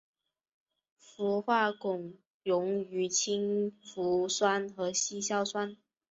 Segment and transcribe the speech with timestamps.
[0.97, 5.77] 氟化汞溶于氢氟酸和稀硝酸。